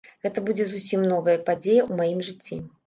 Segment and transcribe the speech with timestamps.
[0.25, 2.65] Гэта будзе зусім новая падзея ў маім жыцці.